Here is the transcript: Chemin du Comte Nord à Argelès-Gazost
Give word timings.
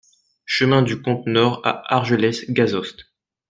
Chemin 0.47 0.81
du 0.81 0.99
Comte 1.03 1.27
Nord 1.27 1.61
à 1.63 1.95
Argelès-Gazost 1.95 3.05